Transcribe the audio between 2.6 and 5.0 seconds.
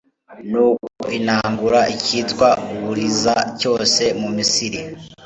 uburiza cyose mu misiri